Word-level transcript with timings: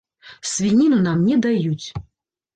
Свініну 0.51 0.99
нам 1.09 1.19
не 1.29 1.37
даюць! 1.49 1.87